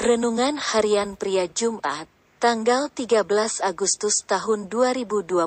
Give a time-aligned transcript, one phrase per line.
[0.00, 2.08] Renungan Harian Pria Jumat,
[2.40, 3.20] tanggal 13
[3.60, 5.44] Agustus tahun 2021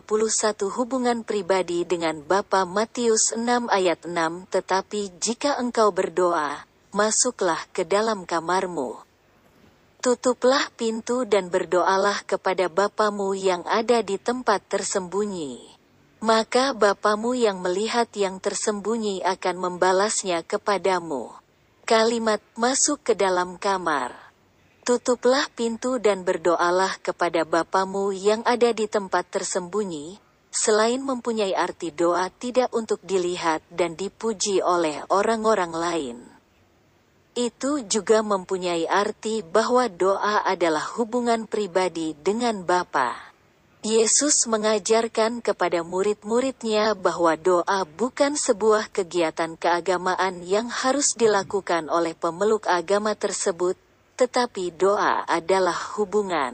[0.70, 4.14] Hubungan pribadi dengan Bapa Matius 6 ayat 6
[4.54, 9.02] Tetapi jika engkau berdoa, masuklah ke dalam kamarmu.
[10.06, 15.66] Tutuplah pintu dan berdoalah kepada Bapamu yang ada di tempat tersembunyi.
[16.22, 21.34] Maka Bapamu yang melihat yang tersembunyi akan membalasnya kepadamu.
[21.90, 24.23] Kalimat masuk ke dalam kamar.
[24.84, 30.20] Tutuplah pintu dan berdoalah kepada Bapamu yang ada di tempat tersembunyi,
[30.52, 36.18] selain mempunyai arti doa tidak untuk dilihat dan dipuji oleh orang-orang lain.
[37.32, 43.16] Itu juga mempunyai arti bahwa doa adalah hubungan pribadi dengan Bapa.
[43.88, 52.68] Yesus mengajarkan kepada murid-muridnya bahwa doa bukan sebuah kegiatan keagamaan yang harus dilakukan oleh pemeluk
[52.68, 53.76] agama tersebut,
[54.14, 56.54] tetapi doa adalah hubungan.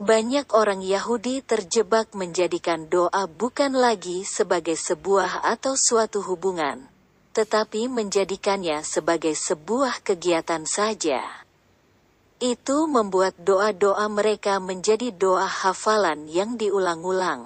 [0.00, 6.88] Banyak orang Yahudi terjebak menjadikan doa bukan lagi sebagai sebuah atau suatu hubungan,
[7.36, 11.20] tetapi menjadikannya sebagai sebuah kegiatan saja.
[12.40, 17.44] Itu membuat doa-doa mereka menjadi doa hafalan yang diulang-ulang.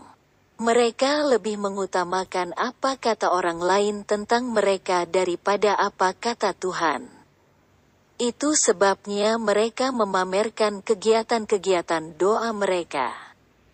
[0.63, 7.24] Mereka lebih mengutamakan apa kata orang lain tentang mereka daripada apa kata Tuhan.
[8.15, 13.11] Itu sebabnya mereka memamerkan kegiatan-kegiatan doa mereka.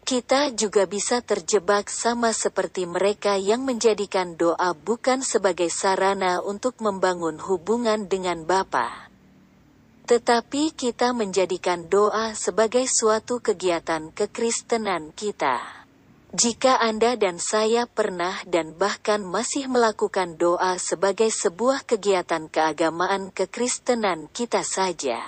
[0.00, 7.36] Kita juga bisa terjebak sama seperti mereka yang menjadikan doa bukan sebagai sarana untuk membangun
[7.36, 9.12] hubungan dengan Bapa.
[10.08, 15.84] Tetapi kita menjadikan doa sebagai suatu kegiatan kekristenan kita.
[16.31, 24.31] Jika Anda dan saya pernah dan bahkan masih melakukan doa sebagai sebuah kegiatan keagamaan kekristenan
[24.31, 25.19] kita saja,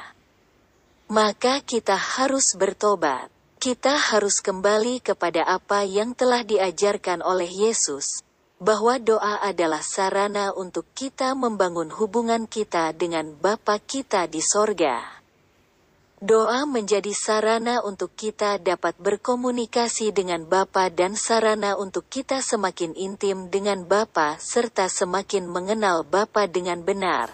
[1.11, 3.27] maka kita harus bertobat.
[3.63, 8.23] Kita harus kembali kepada apa yang telah diajarkan oleh Yesus,
[8.59, 15.22] bahwa doa adalah sarana untuk kita membangun hubungan kita dengan Bapa kita di sorga.
[16.23, 23.51] Doa menjadi sarana untuk kita dapat berkomunikasi dengan Bapa dan sarana untuk kita semakin intim
[23.51, 27.27] dengan Bapa serta semakin mengenal Bapa dengan benar.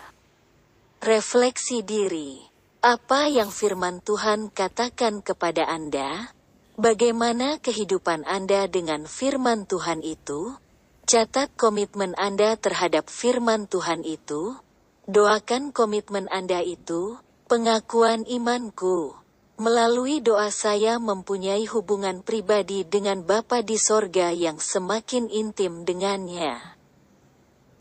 [1.05, 2.41] Refleksi diri.
[2.81, 6.33] Apa yang firman Tuhan katakan kepada Anda?
[6.81, 10.57] Bagaimana kehidupan Anda dengan firman Tuhan itu?
[11.05, 14.57] Catat komitmen Anda terhadap firman Tuhan itu.
[15.05, 19.17] Doakan komitmen Anda itu, pengakuan imanku.
[19.59, 26.78] Melalui doa saya mempunyai hubungan pribadi dengan Bapa di sorga yang semakin intim dengannya.